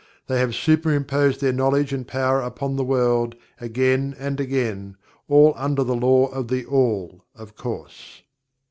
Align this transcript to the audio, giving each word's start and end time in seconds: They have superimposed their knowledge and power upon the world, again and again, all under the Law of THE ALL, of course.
They 0.25 0.39
have 0.39 0.55
superimposed 0.55 1.41
their 1.41 1.53
knowledge 1.53 1.93
and 1.93 2.07
power 2.07 2.41
upon 2.41 2.75
the 2.75 2.83
world, 2.83 3.35
again 3.59 4.15
and 4.17 4.39
again, 4.39 4.97
all 5.27 5.53
under 5.55 5.83
the 5.83 5.93
Law 5.95 6.25
of 6.29 6.47
THE 6.47 6.65
ALL, 6.65 7.23
of 7.35 7.55
course. 7.55 8.23